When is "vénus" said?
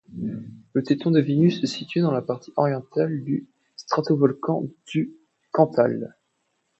1.21-1.61